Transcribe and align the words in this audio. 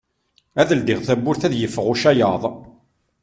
Ad 0.61 0.69
ldiɣ 0.79 0.99
tawwurt 1.07 1.41
ad 1.47 1.53
yeffeɣ 1.57 1.85
ucayaḍ. 1.93 2.43